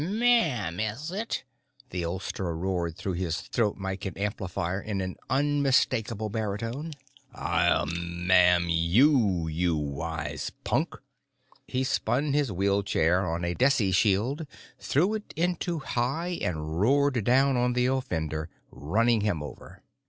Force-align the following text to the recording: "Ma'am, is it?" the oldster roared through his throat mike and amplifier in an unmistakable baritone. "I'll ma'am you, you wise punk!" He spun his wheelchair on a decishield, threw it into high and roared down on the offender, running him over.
"Ma'am, 0.03 0.79
is 0.79 1.11
it?" 1.11 1.43
the 1.91 2.03
oldster 2.03 2.57
roared 2.57 2.97
through 2.97 3.13
his 3.13 3.39
throat 3.41 3.77
mike 3.77 4.03
and 4.03 4.17
amplifier 4.17 4.81
in 4.81 4.99
an 4.99 5.15
unmistakable 5.29 6.27
baritone. 6.27 6.91
"I'll 7.35 7.85
ma'am 7.85 8.65
you, 8.67 9.47
you 9.47 9.77
wise 9.77 10.51
punk!" 10.63 10.95
He 11.67 11.83
spun 11.83 12.33
his 12.33 12.51
wheelchair 12.51 13.27
on 13.27 13.45
a 13.45 13.53
decishield, 13.53 14.47
threw 14.79 15.13
it 15.13 15.35
into 15.37 15.77
high 15.77 16.39
and 16.41 16.79
roared 16.81 17.23
down 17.23 17.55
on 17.55 17.73
the 17.73 17.85
offender, 17.85 18.49
running 18.71 19.21
him 19.21 19.43
over. 19.43 19.83